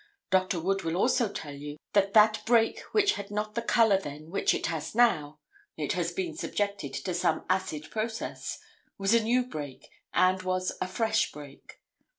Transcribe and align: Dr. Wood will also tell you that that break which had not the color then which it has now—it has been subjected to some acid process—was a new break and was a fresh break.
Dr. 0.31 0.59
Wood 0.59 0.81
will 0.81 0.95
also 0.97 1.29
tell 1.31 1.53
you 1.53 1.77
that 1.93 2.13
that 2.15 2.41
break 2.47 2.79
which 2.91 3.11
had 3.11 3.29
not 3.29 3.53
the 3.53 3.61
color 3.61 3.99
then 3.99 4.31
which 4.31 4.51
it 4.55 4.65
has 4.65 4.95
now—it 4.95 5.93
has 5.93 6.11
been 6.11 6.35
subjected 6.35 6.95
to 6.95 7.13
some 7.13 7.45
acid 7.51 7.91
process—was 7.91 9.13
a 9.13 9.23
new 9.23 9.45
break 9.45 9.91
and 10.11 10.41
was 10.41 10.71
a 10.81 10.87
fresh 10.87 11.31
break. 11.31 11.77